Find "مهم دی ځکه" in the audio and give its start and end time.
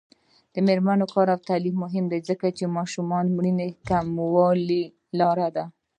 1.83-2.45